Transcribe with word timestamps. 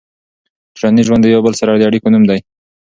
ټولنیز 0.75 1.05
ژوند 1.07 1.21
د 1.23 1.27
یو 1.35 1.41
بل 1.45 1.53
سره 1.61 1.71
د 1.73 1.83
اړیکو 1.89 2.07
نوم 2.13 2.23
دی. 2.29 2.39